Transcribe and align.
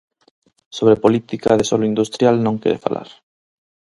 Sobre 0.77 0.95
política 1.03 1.49
de 1.57 1.65
solo 1.69 1.85
industrial 1.91 2.35
non 2.45 2.59
quere 2.61 2.83
falar. 2.85 3.09